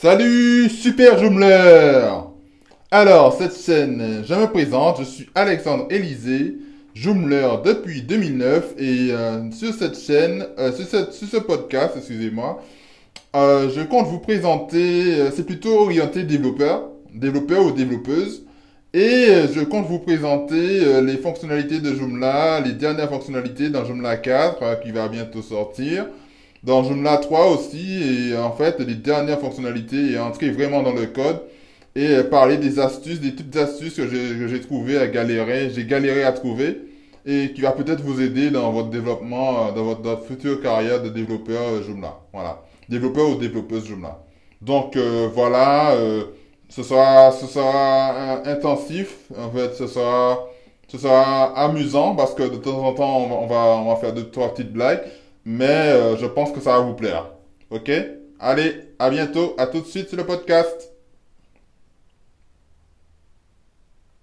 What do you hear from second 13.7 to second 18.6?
je compte vous présenter, c'est plutôt orienté développeur, développeur ou développeuse,